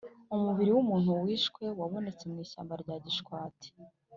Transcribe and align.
umubiri 0.35 0.69
w’umuntu 0.73 1.11
wishwe 1.23 1.63
wabonetse 1.79 2.23
mu 2.31 2.37
ishyamba 2.45 2.73
rya 2.81 2.95
gishwati 3.05 3.67